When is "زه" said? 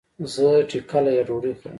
0.33-0.47